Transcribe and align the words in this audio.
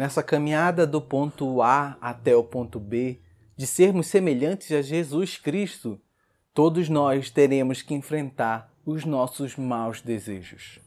Nessa 0.00 0.22
caminhada 0.22 0.86
do 0.86 0.98
ponto 0.98 1.60
A 1.60 1.98
até 2.00 2.34
o 2.34 2.42
ponto 2.42 2.80
B, 2.80 3.20
de 3.54 3.66
sermos 3.66 4.06
semelhantes 4.06 4.72
a 4.72 4.80
Jesus 4.80 5.36
Cristo, 5.36 6.00
todos 6.54 6.88
nós 6.88 7.28
teremos 7.28 7.82
que 7.82 7.92
enfrentar 7.92 8.72
os 8.82 9.04
nossos 9.04 9.56
maus 9.56 10.00
desejos. 10.00 10.80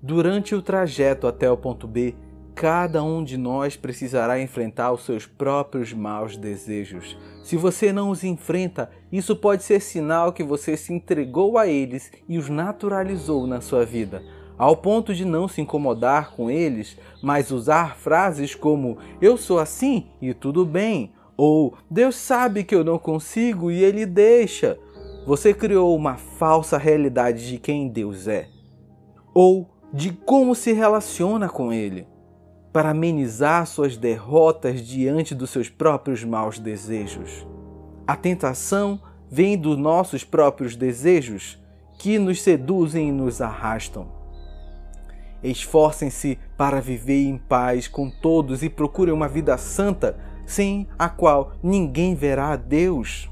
Durante 0.00 0.54
o 0.54 0.62
trajeto 0.62 1.26
até 1.26 1.50
o 1.50 1.56
ponto 1.58 1.86
B, 1.86 2.14
Cada 2.60 3.02
um 3.02 3.24
de 3.24 3.38
nós 3.38 3.74
precisará 3.74 4.38
enfrentar 4.38 4.92
os 4.92 5.06
seus 5.06 5.24
próprios 5.24 5.94
maus 5.94 6.36
desejos. 6.36 7.16
Se 7.42 7.56
você 7.56 7.90
não 7.90 8.10
os 8.10 8.22
enfrenta, 8.22 8.90
isso 9.10 9.34
pode 9.34 9.62
ser 9.62 9.80
sinal 9.80 10.30
que 10.30 10.42
você 10.42 10.76
se 10.76 10.92
entregou 10.92 11.56
a 11.56 11.66
eles 11.66 12.12
e 12.28 12.36
os 12.36 12.50
naturalizou 12.50 13.46
na 13.46 13.62
sua 13.62 13.86
vida, 13.86 14.22
ao 14.58 14.76
ponto 14.76 15.14
de 15.14 15.24
não 15.24 15.48
se 15.48 15.62
incomodar 15.62 16.32
com 16.32 16.50
eles, 16.50 16.98
mas 17.22 17.50
usar 17.50 17.96
frases 17.96 18.54
como 18.54 18.98
eu 19.22 19.38
sou 19.38 19.58
assim 19.58 20.08
e 20.20 20.34
tudo 20.34 20.66
bem, 20.66 21.14
ou 21.38 21.78
Deus 21.90 22.14
sabe 22.14 22.62
que 22.62 22.74
eu 22.74 22.84
não 22.84 22.98
consigo 22.98 23.70
e 23.70 23.82
ele 23.82 24.04
deixa. 24.04 24.78
Você 25.26 25.54
criou 25.54 25.96
uma 25.96 26.18
falsa 26.18 26.76
realidade 26.76 27.48
de 27.48 27.56
quem 27.56 27.88
Deus 27.88 28.28
é, 28.28 28.50
ou 29.32 29.66
de 29.94 30.12
como 30.12 30.54
se 30.54 30.74
relaciona 30.74 31.48
com 31.48 31.72
ele 31.72 32.06
para 32.72 32.90
amenizar 32.90 33.66
suas 33.66 33.96
derrotas 33.96 34.80
diante 34.80 35.34
dos 35.34 35.50
seus 35.50 35.68
próprios 35.68 36.22
maus 36.24 36.58
desejos. 36.58 37.46
A 38.06 38.16
tentação 38.16 39.00
vem 39.30 39.56
dos 39.56 39.76
nossos 39.76 40.24
próprios 40.24 40.76
desejos 40.76 41.58
que 41.98 42.18
nos 42.18 42.42
seduzem 42.42 43.08
e 43.08 43.12
nos 43.12 43.40
arrastam. 43.40 44.08
Esforcem-se 45.42 46.38
para 46.56 46.80
viver 46.80 47.24
em 47.24 47.38
paz 47.38 47.88
com 47.88 48.10
todos 48.10 48.62
e 48.62 48.68
procurem 48.68 49.14
uma 49.14 49.28
vida 49.28 49.56
santa, 49.56 50.18
sem 50.44 50.86
a 50.98 51.08
qual 51.08 51.52
ninguém 51.62 52.14
verá 52.14 52.52
a 52.52 52.56
Deus. 52.56 53.30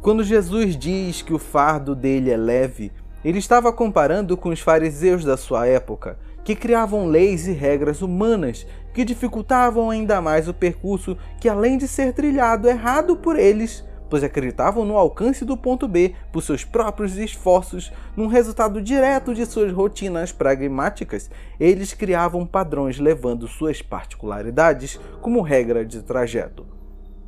Quando 0.00 0.24
Jesus 0.24 0.76
diz 0.76 1.22
que 1.22 1.34
o 1.34 1.38
fardo 1.38 1.94
dele 1.94 2.30
é 2.30 2.36
leve, 2.36 2.92
ele 3.24 3.38
estava 3.38 3.72
comparando 3.72 4.36
com 4.36 4.48
os 4.48 4.60
fariseus 4.60 5.24
da 5.24 5.36
sua 5.36 5.66
época, 5.66 6.18
que 6.48 6.56
criavam 6.56 7.04
leis 7.04 7.46
e 7.46 7.52
regras 7.52 8.00
humanas 8.00 8.66
que 8.94 9.04
dificultavam 9.04 9.90
ainda 9.90 10.18
mais 10.18 10.48
o 10.48 10.54
percurso 10.54 11.14
que, 11.38 11.46
além 11.46 11.76
de 11.76 11.86
ser 11.86 12.14
trilhado 12.14 12.66
errado 12.66 13.14
por 13.16 13.38
eles, 13.38 13.84
pois 14.08 14.24
acreditavam 14.24 14.82
no 14.82 14.96
alcance 14.96 15.44
do 15.44 15.58
ponto 15.58 15.86
B 15.86 16.14
por 16.32 16.42
seus 16.42 16.64
próprios 16.64 17.18
esforços, 17.18 17.92
num 18.16 18.28
resultado 18.28 18.80
direto 18.80 19.34
de 19.34 19.44
suas 19.44 19.70
rotinas 19.70 20.32
pragmáticas, 20.32 21.30
eles 21.60 21.92
criavam 21.92 22.46
padrões 22.46 22.98
levando 22.98 23.46
suas 23.46 23.82
particularidades 23.82 24.98
como 25.20 25.42
regra 25.42 25.84
de 25.84 26.00
trajeto. 26.00 26.64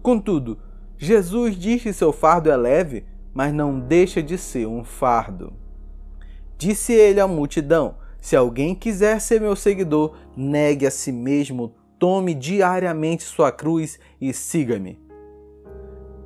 Contudo, 0.01 0.57
Jesus 0.97 1.57
diz 1.57 1.83
que 1.83 1.93
seu 1.93 2.11
fardo 2.11 2.51
é 2.51 2.57
leve, 2.57 3.05
mas 3.35 3.53
não 3.53 3.79
deixa 3.79 4.23
de 4.23 4.39
ser 4.39 4.67
um 4.67 4.83
fardo. 4.83 5.53
Disse 6.57 6.95
ele 6.95 7.21
à 7.21 7.29
multidão: 7.29 7.97
se 8.21 8.37
alguém 8.37 8.75
quiser 8.75 9.21
ser 9.21 9.41
meu 9.41 9.57
seguidor, 9.57 10.15
negue 10.37 10.87
a 10.87 10.91
si 10.91 11.11
mesmo, 11.11 11.75
tome 11.99 12.35
diariamente 12.35 13.23
sua 13.23 13.51
cruz 13.51 13.99
e 14.21 14.33
siga-me. 14.33 14.99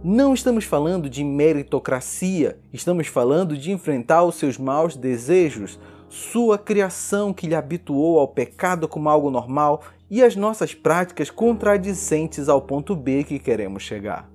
Não 0.03 0.34
estamos 0.34 0.65
falando 0.65 1.09
de 1.09 1.25
meritocracia, 1.25 2.59
estamos 2.72 3.06
falando 3.06 3.56
de 3.56 3.72
enfrentar 3.72 4.22
os 4.25 4.34
seus 4.34 4.59
maus 4.59 4.97
desejos, 4.97 5.78
sua 6.09 6.59
criação 6.59 7.33
que 7.33 7.47
lhe 7.47 7.55
habituou 7.55 8.19
ao 8.19 8.28
pecado 8.28 8.87
como 8.87 9.09
algo 9.09 9.31
normal 9.31 9.83
e 10.10 10.22
as 10.22 10.37
nossas 10.37 10.75
práticas 10.75 11.31
contradicentes 11.31 12.49
ao 12.49 12.60
ponto 12.60 12.94
B 12.94 13.25
que 13.25 13.38
queremos 13.38 13.83
chegar. 13.83 14.31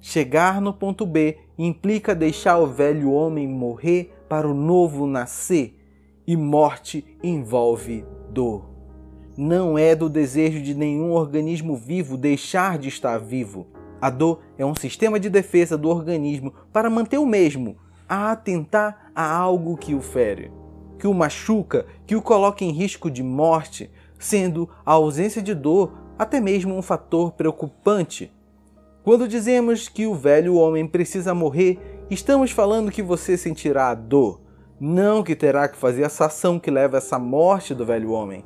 Chegar 0.00 0.60
no 0.60 0.72
ponto 0.72 1.04
B 1.04 1.38
implica 1.58 2.14
deixar 2.14 2.58
o 2.58 2.66
velho 2.66 3.12
homem 3.12 3.46
morrer 3.46 4.14
para 4.28 4.48
o 4.48 4.54
novo 4.54 5.06
nascer 5.06 5.83
e 6.26 6.36
morte 6.36 7.04
envolve 7.22 8.04
dor. 8.30 8.70
Não 9.36 9.76
é 9.76 9.94
do 9.94 10.08
desejo 10.08 10.62
de 10.62 10.74
nenhum 10.74 11.12
organismo 11.12 11.76
vivo 11.76 12.16
deixar 12.16 12.78
de 12.78 12.88
estar 12.88 13.18
vivo. 13.18 13.66
A 14.00 14.08
dor 14.10 14.40
é 14.56 14.64
um 14.64 14.74
sistema 14.74 15.18
de 15.18 15.28
defesa 15.28 15.76
do 15.76 15.88
organismo 15.88 16.52
para 16.72 16.88
manter 16.90 17.18
o 17.18 17.26
mesmo, 17.26 17.76
a 18.08 18.30
atentar 18.32 19.10
a 19.14 19.34
algo 19.34 19.76
que 19.76 19.94
o 19.94 20.00
fere, 20.00 20.52
que 20.98 21.06
o 21.06 21.14
machuca, 21.14 21.86
que 22.06 22.14
o 22.14 22.22
coloca 22.22 22.64
em 22.64 22.70
risco 22.70 23.10
de 23.10 23.22
morte, 23.22 23.90
sendo 24.18 24.68
a 24.84 24.92
ausência 24.92 25.42
de 25.42 25.54
dor 25.54 25.92
até 26.18 26.40
mesmo 26.40 26.76
um 26.76 26.82
fator 26.82 27.32
preocupante. 27.32 28.32
Quando 29.02 29.28
dizemos 29.28 29.88
que 29.88 30.06
o 30.06 30.14
velho 30.14 30.54
homem 30.54 30.86
precisa 30.86 31.34
morrer, 31.34 31.78
estamos 32.10 32.50
falando 32.50 32.90
que 32.90 33.02
você 33.02 33.36
sentirá 33.36 33.88
a 33.88 33.94
dor, 33.94 34.40
não 34.84 35.22
que 35.22 35.34
terá 35.34 35.66
que 35.66 35.78
fazer 35.78 36.02
essa 36.02 36.26
ação 36.26 36.58
que 36.58 36.70
leva 36.70 36.96
a 36.96 36.98
essa 36.98 37.18
morte 37.18 37.74
do 37.74 37.86
velho 37.86 38.10
homem. 38.10 38.44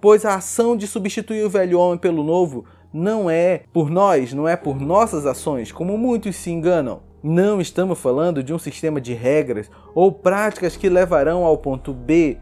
Pois 0.00 0.24
a 0.24 0.36
ação 0.36 0.74
de 0.74 0.86
substituir 0.86 1.44
o 1.44 1.50
velho 1.50 1.78
homem 1.78 1.98
pelo 1.98 2.24
novo 2.24 2.64
não 2.90 3.28
é 3.28 3.64
por 3.70 3.90
nós, 3.90 4.32
não 4.32 4.48
é 4.48 4.56
por 4.56 4.80
nossas 4.80 5.26
ações, 5.26 5.70
como 5.70 5.98
muitos 5.98 6.36
se 6.36 6.50
enganam. 6.50 7.02
Não 7.22 7.60
estamos 7.60 8.00
falando 8.00 8.42
de 8.42 8.54
um 8.54 8.58
sistema 8.58 8.98
de 8.98 9.12
regras 9.12 9.70
ou 9.94 10.10
práticas 10.10 10.74
que 10.74 10.88
levarão 10.88 11.44
ao 11.44 11.58
ponto 11.58 11.92
B, 11.92 12.38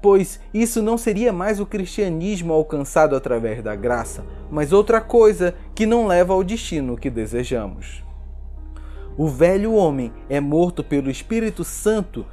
pois 0.00 0.38
isso 0.54 0.80
não 0.80 0.96
seria 0.96 1.32
mais 1.32 1.58
o 1.58 1.66
cristianismo 1.66 2.52
alcançado 2.52 3.16
através 3.16 3.60
da 3.60 3.74
graça, 3.74 4.24
mas 4.48 4.72
outra 4.72 5.00
coisa 5.00 5.52
que 5.74 5.84
não 5.84 6.06
leva 6.06 6.32
ao 6.32 6.44
destino 6.44 6.96
que 6.96 7.10
desejamos. 7.10 8.04
O 9.16 9.26
velho 9.26 9.72
homem 9.72 10.12
é 10.30 10.38
morto 10.38 10.84
pelo 10.84 11.10
Espírito 11.10 11.64
Santo 11.64 12.24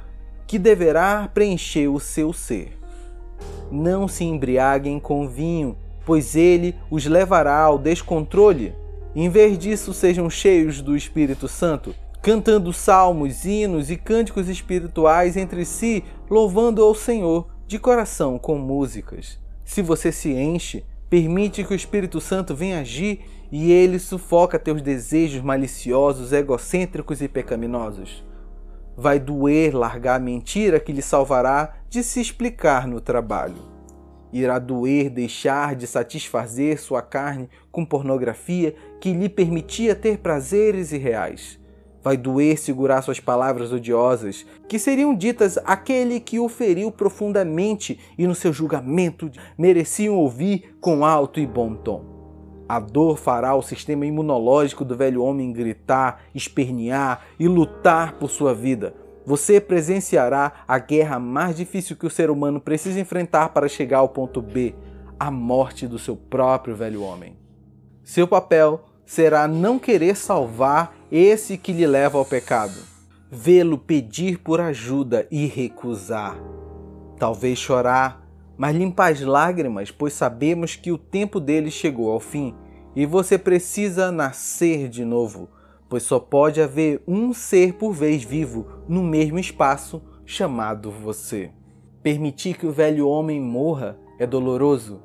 que 0.46 0.58
deverá 0.58 1.28
preencher 1.32 1.88
o 1.88 1.98
seu 1.98 2.32
ser. 2.32 2.78
Não 3.70 4.06
se 4.06 4.24
embriaguem 4.24 5.00
com 5.00 5.28
vinho, 5.28 5.76
pois 6.04 6.36
ele 6.36 6.74
os 6.90 7.04
levará 7.06 7.58
ao 7.58 7.78
descontrole. 7.78 8.74
Em 9.14 9.28
vez 9.28 9.58
disso, 9.58 9.92
sejam 9.92 10.30
cheios 10.30 10.80
do 10.80 10.96
Espírito 10.96 11.48
Santo, 11.48 11.94
cantando 12.22 12.72
salmos, 12.72 13.44
hinos 13.44 13.90
e 13.90 13.96
cânticos 13.96 14.48
espirituais 14.48 15.36
entre 15.36 15.64
si, 15.64 16.04
louvando 16.30 16.82
ao 16.82 16.94
Senhor 16.94 17.48
de 17.66 17.78
coração 17.78 18.38
com 18.38 18.56
músicas. 18.56 19.38
Se 19.64 19.82
você 19.82 20.12
se 20.12 20.32
enche, 20.32 20.84
permite 21.10 21.64
que 21.64 21.72
o 21.72 21.76
Espírito 21.76 22.20
Santo 22.20 22.54
venha 22.54 22.80
agir 22.80 23.20
e 23.50 23.72
ele 23.72 23.98
sufoca 23.98 24.58
teus 24.58 24.82
desejos 24.82 25.42
maliciosos, 25.42 26.32
egocêntricos 26.32 27.20
e 27.20 27.28
pecaminosos. 27.28 28.24
Vai 28.96 29.20
doer 29.20 29.76
largar 29.76 30.16
a 30.16 30.18
mentira 30.18 30.80
que 30.80 30.90
lhe 30.90 31.02
salvará 31.02 31.74
de 31.90 32.02
se 32.02 32.18
explicar 32.18 32.88
no 32.88 32.98
trabalho. 32.98 33.76
Irá 34.32 34.58
doer 34.58 35.10
deixar 35.10 35.76
de 35.76 35.86
satisfazer 35.86 36.80
sua 36.80 37.02
carne 37.02 37.50
com 37.70 37.84
pornografia 37.84 38.74
que 38.98 39.12
lhe 39.12 39.28
permitia 39.28 39.94
ter 39.94 40.18
prazeres 40.18 40.92
irreais. 40.92 41.58
Vai 42.02 42.16
doer 42.16 42.56
segurar 42.58 43.02
suas 43.02 43.20
palavras 43.20 43.70
odiosas, 43.70 44.46
que 44.66 44.78
seriam 44.78 45.14
ditas 45.14 45.58
àquele 45.58 46.18
que 46.18 46.38
o 46.38 46.48
feriu 46.48 46.90
profundamente 46.90 47.98
e 48.16 48.26
no 48.26 48.34
seu 48.34 48.52
julgamento 48.52 49.30
mereciam 49.58 50.14
ouvir 50.14 50.74
com 50.80 51.04
alto 51.04 51.38
e 51.38 51.46
bom 51.46 51.74
tom. 51.74 52.15
A 52.68 52.80
dor 52.80 53.16
fará 53.16 53.54
o 53.54 53.62
sistema 53.62 54.04
imunológico 54.04 54.84
do 54.84 54.96
velho 54.96 55.22
homem 55.22 55.52
gritar, 55.52 56.22
espernear 56.34 57.24
e 57.38 57.46
lutar 57.46 58.14
por 58.14 58.28
sua 58.28 58.52
vida. 58.52 58.92
Você 59.24 59.60
presenciará 59.60 60.64
a 60.66 60.78
guerra 60.78 61.18
mais 61.18 61.56
difícil 61.56 61.96
que 61.96 62.06
o 62.06 62.10
ser 62.10 62.28
humano 62.28 62.60
precisa 62.60 62.98
enfrentar 62.98 63.50
para 63.50 63.68
chegar 63.68 63.98
ao 63.98 64.08
ponto 64.08 64.42
B, 64.42 64.74
a 65.18 65.30
morte 65.30 65.86
do 65.86 65.98
seu 65.98 66.16
próprio 66.16 66.74
velho 66.74 67.02
homem. 67.02 67.36
Seu 68.02 68.26
papel 68.26 68.84
será 69.04 69.46
não 69.46 69.78
querer 69.78 70.16
salvar 70.16 70.94
esse 71.10 71.56
que 71.56 71.72
lhe 71.72 71.86
leva 71.86 72.18
ao 72.18 72.24
pecado, 72.24 72.78
vê-lo 73.30 73.78
pedir 73.78 74.38
por 74.38 74.60
ajuda 74.60 75.26
e 75.30 75.46
recusar. 75.46 76.36
Talvez 77.18 77.58
chorar, 77.58 78.26
mas 78.56 78.76
limpa 78.76 79.08
as 79.08 79.20
lágrimas, 79.20 79.90
pois 79.90 80.12
sabemos 80.12 80.76
que 80.76 80.90
o 80.92 80.98
tempo 80.98 81.40
dele 81.40 81.70
chegou 81.70 82.10
ao 82.10 82.20
fim 82.20 82.54
e 82.96 83.04
você 83.04 83.36
precisa 83.36 84.10
nascer 84.10 84.88
de 84.88 85.04
novo, 85.04 85.50
pois 85.86 86.02
só 86.02 86.18
pode 86.18 86.62
haver 86.62 87.02
um 87.06 87.34
ser 87.34 87.74
por 87.74 87.92
vez 87.92 88.24
vivo 88.24 88.66
no 88.88 89.02
mesmo 89.02 89.38
espaço 89.38 90.02
chamado 90.24 90.90
você. 90.90 91.50
Permitir 92.02 92.56
que 92.56 92.66
o 92.66 92.72
velho 92.72 93.06
homem 93.06 93.38
morra 93.38 93.98
é 94.18 94.26
doloroso, 94.26 95.02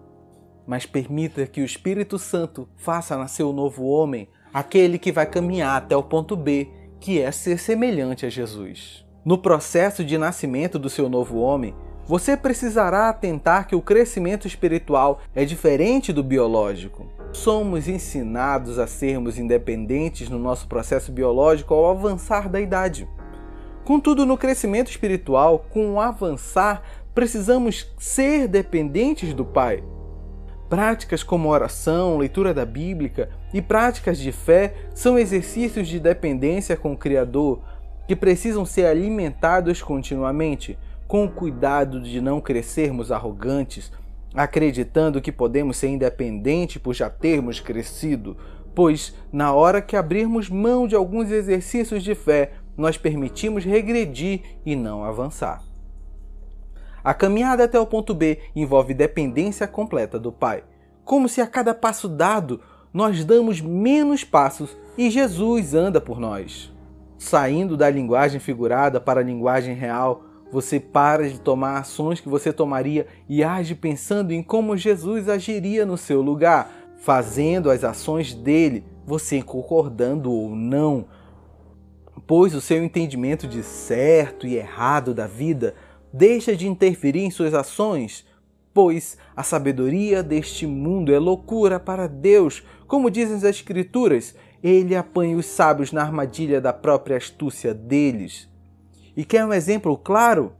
mas 0.65 0.85
permita 0.85 1.45
que 1.45 1.61
o 1.61 1.65
Espírito 1.65 2.17
Santo 2.17 2.69
faça 2.77 3.17
nascer 3.17 3.43
o 3.43 3.51
novo 3.51 3.83
homem 3.83 4.29
aquele 4.53 4.97
que 4.97 5.11
vai 5.11 5.25
caminhar 5.25 5.77
até 5.77 5.95
o 5.95 6.03
ponto 6.03 6.35
B, 6.35 6.69
que 6.99 7.19
é 7.19 7.31
ser 7.31 7.59
semelhante 7.59 8.25
a 8.25 8.29
Jesus. 8.29 9.05
No 9.25 9.37
processo 9.37 10.03
de 10.03 10.17
nascimento 10.17 10.79
do 10.79 10.89
seu 10.89 11.09
novo 11.09 11.39
homem, 11.39 11.75
você 12.11 12.35
precisará 12.35 13.07
atentar 13.07 13.65
que 13.65 13.73
o 13.73 13.81
crescimento 13.81 14.45
espiritual 14.45 15.21
é 15.33 15.45
diferente 15.45 16.11
do 16.11 16.21
biológico. 16.21 17.07
Somos 17.31 17.87
ensinados 17.87 18.77
a 18.77 18.85
sermos 18.85 19.37
independentes 19.37 20.27
no 20.27 20.37
nosso 20.37 20.67
processo 20.67 21.09
biológico 21.09 21.73
ao 21.73 21.89
avançar 21.89 22.49
da 22.49 22.59
idade. 22.59 23.07
Contudo, 23.85 24.25
no 24.25 24.37
crescimento 24.37 24.91
espiritual, 24.91 25.65
com 25.69 25.93
o 25.93 26.01
avançar, 26.01 26.83
precisamos 27.15 27.89
ser 27.97 28.45
dependentes 28.45 29.33
do 29.33 29.45
Pai. 29.45 29.81
Práticas 30.69 31.23
como 31.23 31.47
oração, 31.47 32.17
leitura 32.17 32.53
da 32.53 32.65
Bíblia 32.65 33.29
e 33.53 33.61
práticas 33.61 34.17
de 34.17 34.33
fé 34.33 34.73
são 34.93 35.17
exercícios 35.17 35.87
de 35.87 35.97
dependência 35.97 36.75
com 36.75 36.91
o 36.91 36.97
Criador 36.97 37.61
que 38.05 38.17
precisam 38.17 38.65
ser 38.65 38.87
alimentados 38.87 39.81
continuamente, 39.81 40.77
com 41.11 41.27
cuidado 41.27 41.99
de 41.99 42.21
não 42.21 42.39
crescermos 42.39 43.11
arrogantes, 43.11 43.91
acreditando 44.33 45.21
que 45.21 45.29
podemos 45.29 45.75
ser 45.75 45.89
independentes 45.89 46.81
por 46.81 46.93
já 46.93 47.09
termos 47.09 47.59
crescido, 47.59 48.37
pois 48.73 49.13
na 49.29 49.53
hora 49.53 49.81
que 49.81 49.97
abrirmos 49.97 50.49
mão 50.49 50.87
de 50.87 50.95
alguns 50.95 51.29
exercícios 51.29 52.01
de 52.01 52.15
fé, 52.15 52.53
nós 52.77 52.97
permitimos 52.97 53.65
regredir 53.65 54.39
e 54.65 54.73
não 54.73 55.03
avançar. 55.03 55.61
A 57.03 57.13
caminhada 57.13 57.65
até 57.65 57.77
o 57.77 57.85
ponto 57.85 58.13
B 58.13 58.39
envolve 58.55 58.93
dependência 58.93 59.67
completa 59.67 60.17
do 60.17 60.31
Pai, 60.31 60.63
como 61.03 61.27
se 61.27 61.41
a 61.41 61.45
cada 61.45 61.73
passo 61.73 62.07
dado 62.07 62.61
nós 62.93 63.25
damos 63.25 63.59
menos 63.59 64.23
passos 64.23 64.77
e 64.97 65.09
Jesus 65.09 65.73
anda 65.73 65.99
por 65.99 66.21
nós. 66.21 66.73
Saindo 67.17 67.75
da 67.75 67.89
linguagem 67.89 68.39
figurada 68.39 69.01
para 69.01 69.19
a 69.19 69.23
linguagem 69.23 69.75
real, 69.75 70.30
você 70.51 70.79
para 70.79 71.29
de 71.29 71.39
tomar 71.39 71.79
ações 71.79 72.19
que 72.19 72.29
você 72.29 72.51
tomaria 72.51 73.07
e 73.29 73.43
age 73.43 73.73
pensando 73.73 74.31
em 74.31 74.43
como 74.43 74.75
Jesus 74.75 75.29
agiria 75.29 75.85
no 75.85 75.97
seu 75.97 76.21
lugar, 76.21 76.69
fazendo 76.97 77.71
as 77.71 77.83
ações 77.83 78.33
dele, 78.33 78.83
você 79.05 79.41
concordando 79.41 80.31
ou 80.31 80.55
não. 80.55 81.05
Pois 82.27 82.53
o 82.53 82.61
seu 82.61 82.83
entendimento 82.83 83.47
de 83.47 83.63
certo 83.63 84.45
e 84.45 84.55
errado 84.55 85.13
da 85.13 85.25
vida 85.25 85.73
deixa 86.13 86.55
de 86.55 86.67
interferir 86.67 87.23
em 87.23 87.31
suas 87.31 87.53
ações, 87.53 88.25
pois 88.73 89.17
a 89.35 89.43
sabedoria 89.43 90.21
deste 90.21 90.67
mundo 90.67 91.13
é 91.13 91.19
loucura 91.19 91.79
para 91.79 92.07
Deus, 92.07 92.63
como 92.87 93.09
dizem 93.09 93.37
as 93.37 93.43
Escrituras, 93.43 94.35
ele 94.61 94.95
apanha 94.95 95.37
os 95.37 95.45
sábios 95.45 95.91
na 95.91 96.01
armadilha 96.01 96.61
da 96.61 96.73
própria 96.73 97.17
astúcia 97.17 97.73
deles. 97.73 98.49
E 99.15 99.25
quer 99.25 99.45
um 99.45 99.53
exemplo 99.53 99.97
claro? 99.97 100.53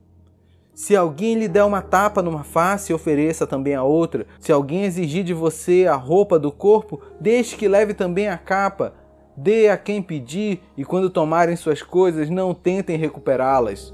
Se 0.73 0.95
alguém 0.95 1.35
lhe 1.35 1.47
der 1.47 1.63
uma 1.63 1.81
tapa 1.81 2.21
numa 2.21 2.43
face, 2.43 2.93
ofereça 2.93 3.45
também 3.45 3.75
a 3.75 3.83
outra. 3.83 4.25
Se 4.39 4.51
alguém 4.51 4.83
exigir 4.83 5.23
de 5.23 5.33
você 5.33 5.85
a 5.87 5.95
roupa 5.95 6.39
do 6.39 6.51
corpo, 6.51 7.01
deixe 7.19 7.55
que 7.55 7.67
leve 7.67 7.93
também 7.93 8.27
a 8.29 8.37
capa. 8.37 8.93
Dê 9.35 9.69
a 9.69 9.77
quem 9.77 10.01
pedir, 10.01 10.61
e 10.75 10.83
quando 10.83 11.09
tomarem 11.09 11.55
suas 11.55 11.81
coisas, 11.81 12.29
não 12.29 12.53
tentem 12.53 12.97
recuperá-las. 12.97 13.93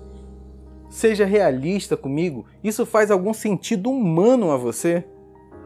Seja 0.90 1.26
realista 1.26 1.98
comigo, 1.98 2.46
isso 2.64 2.86
faz 2.86 3.12
algum 3.12 3.34
sentido 3.34 3.92
humano 3.92 4.52
a 4.52 4.58
você? 4.58 5.04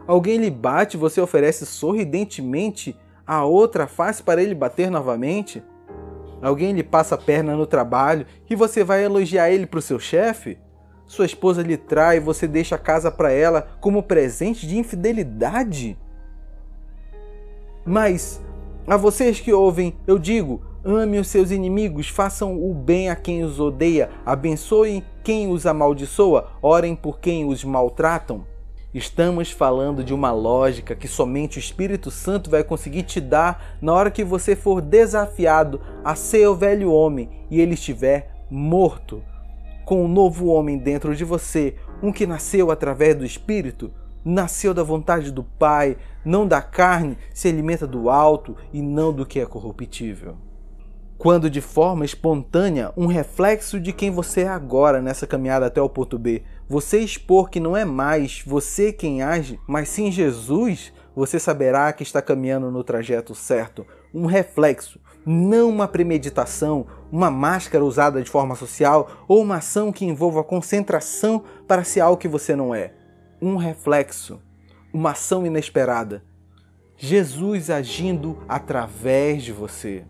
Alguém 0.08 0.38
lhe 0.38 0.50
bate, 0.50 0.98
você 0.98 1.22
oferece 1.22 1.66
sorridentemente 1.66 2.98
a 3.26 3.46
outra 3.46 3.86
face 3.86 4.24
para 4.24 4.42
ele 4.42 4.56
bater 4.56 4.90
novamente? 4.90 5.64
Alguém 6.42 6.74
lhe 6.74 6.84
passa 6.84 7.16
a 7.16 7.18
perna 7.18 7.56
no 7.56 7.68
trabalho 7.68 8.26
e 8.50 8.56
você 8.56 8.84
vai 8.84 9.04
elogiar 9.04 9.50
ele 9.52 9.66
para 9.66 9.80
o 9.80 9.82
seu 9.82 10.00
chefe? 10.00 10.58
Sua 11.06 11.26
esposa 11.26 11.62
lhe 11.62 11.78
trai 11.78 12.18
e 12.18 12.22
você 12.22 12.48
deixa 12.48 12.76
a 12.76 12.80
casa 12.80 13.12
para 13.12 13.32
ela 13.32 13.68
como 13.80 14.02
presente 14.02 14.66
de 14.66 14.78
infidelidade? 14.78 15.98
Mas 17.86 18.42
a 18.88 18.98
vocês 18.98 19.40
que 19.40 19.54
ouvem, 19.54 19.96
eu 20.08 20.18
digo: 20.18 20.62
ame 20.84 21.20
os 21.20 21.28
seus 21.28 21.52
inimigos, 21.52 22.10
façam 22.10 22.62
o 22.62 22.74
bem 22.74 23.10
a 23.10 23.16
quem 23.16 23.44
os 23.44 23.60
odeia, 23.60 24.10
abençoem 24.26 25.04
quem 25.24 25.50
os 25.50 25.66
amaldiçoa, 25.66 26.52
orem 26.62 26.96
por 26.96 27.20
quem 27.20 27.46
os 27.46 27.64
maltratam. 27.64 28.46
Estamos 28.94 29.50
falando 29.50 30.04
de 30.04 30.14
uma 30.14 30.34
lógica 30.34 30.94
que 30.94 31.08
somente 31.08 31.58
o 31.58 31.62
Espírito 31.62 32.12
Santo 32.12 32.50
vai 32.50 32.62
conseguir 32.62 33.04
te 33.04 33.22
dar 33.22 33.78
na 33.82 33.94
hora 33.94 34.12
que 34.12 34.22
você 34.22 34.54
for 34.54 34.82
desafiado 34.82 35.80
a 36.04 36.14
ser 36.14 36.46
o 36.48 36.56
velho 36.56 36.92
homem 36.92 37.30
e 37.50 37.62
ele 37.62 37.76
estiver 37.76 38.46
morto. 38.50 39.24
Com 39.86 40.04
um 40.04 40.10
novo 40.10 40.48
homem 40.48 40.78
dentro 40.78 41.16
de 41.16 41.24
você, 41.24 41.76
um 42.04 42.12
que 42.12 42.28
nasceu 42.28 42.70
através 42.70 43.16
do 43.16 43.24
Espírito, 43.24 43.94
nasceu 44.26 44.74
da 44.74 44.84
vontade 44.84 45.32
do 45.32 45.44
Pai, 45.44 45.96
não 46.26 46.46
da 46.46 46.62
carne, 46.62 47.18
se 47.34 47.48
alimenta 47.48 47.88
do 47.88 48.10
alto 48.10 48.58
e 48.74 48.82
não 48.82 49.14
do 49.14 49.26
que 49.26 49.40
é 49.40 49.46
corruptível 49.46 50.51
quando 51.22 51.52
de 51.52 51.62
forma 51.62 52.04
espontânea 52.04 52.92
um 52.98 53.06
reflexo 53.06 53.80
de 53.80 53.94
quem 53.94 54.10
você 54.10 54.42
é 54.42 54.48
agora 54.48 55.04
nessa 55.04 55.28
caminhada 55.28 55.68
até 55.68 55.80
o 55.80 55.88
ponto 55.88 56.18
B. 56.18 56.42
Você 56.68 56.98
expor 56.98 57.48
que 57.48 57.60
não 57.60 57.78
é 57.78 57.86
mais 57.86 58.42
você 58.44 58.92
quem 58.92 59.22
age, 59.22 59.60
mas 59.68 59.88
sim 59.88 60.12
Jesus, 60.12 60.92
você 61.16 61.40
saberá 61.40 61.94
que 61.94 62.02
está 62.02 62.24
caminhando 62.24 62.72
no 62.72 62.84
trajeto 62.84 63.36
certo. 63.36 63.86
Um 64.12 64.26
reflexo, 64.26 65.00
não 65.24 65.70
uma 65.70 65.88
premeditação, 65.88 66.88
uma 67.12 67.30
máscara 67.30 67.86
usada 67.86 68.24
de 68.24 68.28
forma 68.28 68.56
social 68.56 69.08
ou 69.28 69.44
uma 69.44 69.58
ação 69.58 69.92
que 69.92 70.04
envolva 70.04 70.44
concentração 70.44 71.44
para 71.68 71.84
ser 71.84 72.00
algo 72.00 72.18
que 72.18 72.28
você 72.28 72.56
não 72.56 72.74
é. 72.74 72.96
Um 73.40 73.58
reflexo, 73.58 74.42
uma 74.92 75.12
ação 75.12 75.46
inesperada. 75.46 76.24
Jesus 76.98 77.70
agindo 77.70 78.40
através 78.50 79.44
de 79.44 79.52
você. 79.52 80.04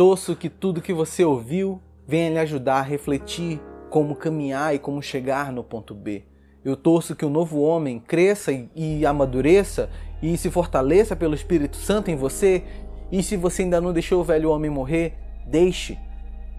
Torço 0.00 0.34
que 0.34 0.48
tudo 0.48 0.80
que 0.80 0.94
você 0.94 1.22
ouviu 1.22 1.78
venha 2.08 2.30
lhe 2.30 2.38
ajudar 2.38 2.76
a 2.76 2.82
refletir 2.82 3.60
como 3.90 4.16
caminhar 4.16 4.74
e 4.74 4.78
como 4.78 5.02
chegar 5.02 5.52
no 5.52 5.62
ponto 5.62 5.94
B. 5.94 6.24
Eu 6.64 6.74
torço 6.74 7.14
que 7.14 7.22
o 7.22 7.28
novo 7.28 7.60
homem 7.60 8.00
cresça 8.00 8.50
e 8.74 9.04
amadureça 9.04 9.90
e 10.22 10.38
se 10.38 10.50
fortaleça 10.50 11.14
pelo 11.14 11.34
Espírito 11.34 11.76
Santo 11.76 12.10
em 12.10 12.16
você. 12.16 12.64
E 13.12 13.22
se 13.22 13.36
você 13.36 13.60
ainda 13.60 13.78
não 13.78 13.92
deixou 13.92 14.22
o 14.22 14.24
velho 14.24 14.50
homem 14.50 14.70
morrer, 14.70 15.18
deixe. 15.46 15.98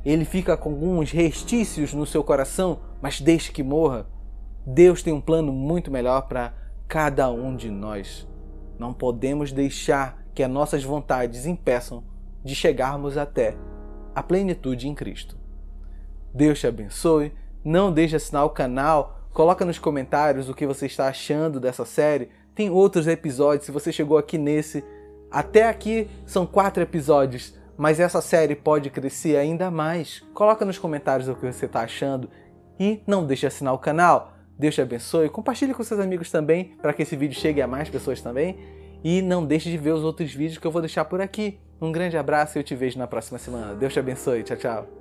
Ele 0.06 0.24
fica 0.24 0.56
com 0.56 0.70
alguns 0.70 1.10
restícios 1.10 1.96
no 1.96 2.06
seu 2.06 2.24
coração, 2.24 2.82
mas 3.02 3.20
deixe 3.20 3.52
que 3.52 3.64
morra. 3.64 4.06
Deus 4.64 5.02
tem 5.02 5.14
um 5.14 5.20
plano 5.20 5.52
muito 5.52 5.90
melhor 5.90 6.28
para 6.28 6.54
cada 6.88 7.32
um 7.32 7.56
de 7.56 7.72
nós. 7.72 8.28
Não 8.78 8.94
podemos 8.94 9.52
deixar 9.52 10.28
que 10.36 10.44
as 10.44 10.52
nossas 10.52 10.84
vontades 10.84 11.48
impeçam 11.48 12.11
de 12.44 12.56
chegarmos 12.56 13.18
até 13.18 13.56
a 14.16 14.22
plenitude 14.22 14.88
em 14.88 14.96
Cristo. 14.96 15.38
Deus 16.34 16.60
te 16.60 16.68
abençoe. 16.68 17.34
Não 17.64 17.92
deixe 17.92 18.12
de 18.12 18.16
assinar 18.18 18.46
o 18.46 18.50
canal. 18.50 19.20
Coloca 19.34 19.66
nos 19.66 19.80
comentários 19.80 20.50
o 20.50 20.54
que 20.54 20.66
você 20.66 20.86
está 20.86 21.08
achando 21.08 21.60
dessa 21.60 21.86
série. 21.86 22.30
Tem 22.56 22.70
outros 22.70 23.08
episódios. 23.08 23.66
Se 23.66 23.72
você 23.72 23.92
chegou 23.92 24.18
aqui 24.18 24.38
nesse, 24.38 24.84
até 25.30 25.68
aqui 25.68 26.10
são 26.26 26.46
quatro 26.46 26.82
episódios, 26.84 27.54
mas 27.78 28.00
essa 28.00 28.22
série 28.22 28.56
pode 28.56 28.90
crescer 28.90 29.38
ainda 29.38 29.72
mais. 29.72 30.20
Coloca 30.34 30.66
nos 30.66 30.78
comentários 30.78 31.30
o 31.30 31.36
que 31.36 31.46
você 31.46 31.66
está 31.66 31.82
achando 31.82 32.30
e 32.80 33.02
não 33.06 33.26
deixe 33.26 33.42
de 33.42 33.48
assinar 33.48 33.74
o 33.74 33.80
canal. 33.80 34.34
Deus 34.58 34.76
te 34.76 34.82
abençoe. 34.82 35.30
Compartilhe 35.30 35.74
com 35.74 35.84
seus 35.84 36.00
amigos 36.00 36.30
também 36.30 36.76
para 36.82 36.94
que 36.94 37.02
esse 37.02 37.16
vídeo 37.16 37.40
chegue 37.40 37.62
a 37.62 37.68
mais 37.68 37.90
pessoas 37.90 38.22
também. 38.22 38.58
E 39.04 39.22
não 39.22 39.46
deixe 39.46 39.70
de 39.72 39.78
ver 39.78 39.92
os 39.92 40.04
outros 40.04 40.34
vídeos 40.34 40.60
que 40.60 40.68
eu 40.68 40.72
vou 40.72 40.82
deixar 40.82 41.06
por 41.06 41.22
aqui. 41.22 41.60
Um 41.82 41.92
grande 41.92 42.16
abraço 42.16 42.58
e 42.58 42.60
eu 42.60 42.64
te 42.64 42.76
vejo 42.76 43.00
na 43.00 43.08
próxima 43.08 43.40
semana. 43.40 43.74
Deus 43.74 43.92
te 43.92 44.00
abençoe. 44.00 44.44
Tchau, 44.44 44.58
tchau. 44.58 45.01